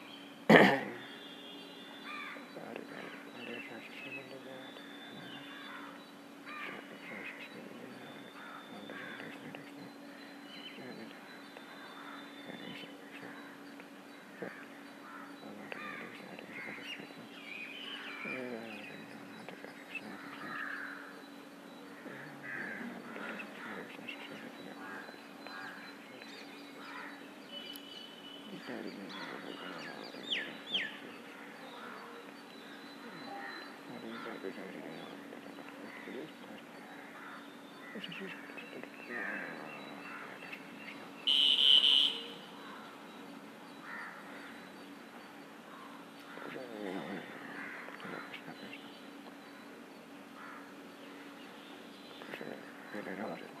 Gracias. 53.21 53.60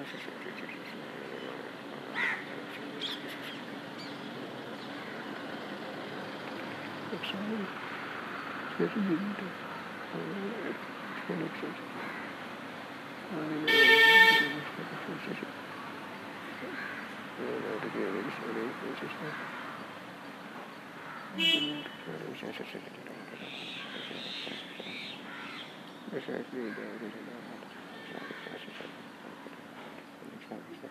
Yoksa 0.00 0.18
sesi 8.78 8.96
birinde. 8.96 9.46
Konuk 11.26 11.54
sesi. 11.60 11.84
Yani 13.32 13.56
başka 14.56 14.80
bir 14.90 15.20
sesi. 15.26 15.46
Öyle 17.40 17.94
bir 17.94 18.00
yere 18.00 18.20
bir 18.26 18.34
söyleyip 18.40 18.76
bir 18.82 18.96
sesler. 19.00 19.34
Özellikle 26.12 26.58
de 26.58 26.80
öyle 26.80 27.00
bir 27.00 27.30
okay 30.52 30.90